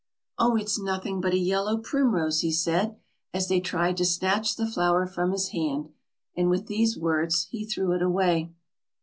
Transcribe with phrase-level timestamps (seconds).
[0.39, 2.95] "Oh, it's nothing but a yellow primrose," he said,
[3.35, 5.89] as they tried to snatch the flower from his hand;
[6.35, 8.51] and with these words he threw it away.